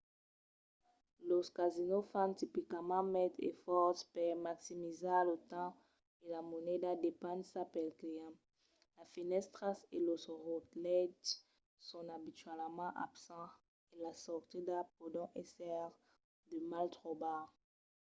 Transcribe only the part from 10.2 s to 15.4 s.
relòtges son abitualament absents e las sortidas pòdon